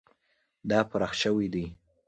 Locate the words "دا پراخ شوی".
0.69-1.47